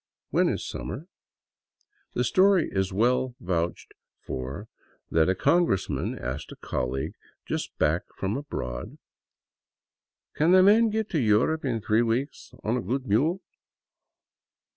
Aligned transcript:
"When 0.31 0.49
is 0.49 0.67
summer?" 0.67 1.05
The 2.15 2.23
story 2.23 2.67
is 2.71 2.91
well 2.91 3.35
vouched 3.39 3.93
for 4.25 4.67
that 5.11 5.29
a 5.29 5.35
congressman 5.35 6.17
asked 6.17 6.51
a 6.51 6.55
colleague 6.55 7.13
just 7.45 7.77
back 7.77 8.05
from 8.17 8.35
abroad," 8.35 8.97
Can 10.37 10.55
a 10.55 10.63
man 10.63 10.89
get 10.89 11.07
to 11.11 11.19
Europe 11.19 11.63
in 11.63 11.81
three 11.81 12.01
weeks 12.01 12.51
on 12.63 12.77
a 12.77 12.81
good 12.81 13.05
mule 13.05 13.41